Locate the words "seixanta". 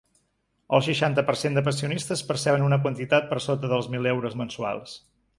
0.85-1.23